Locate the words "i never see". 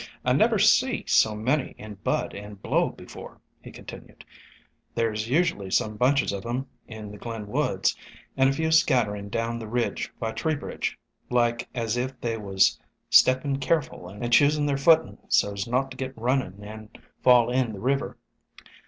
0.25-1.03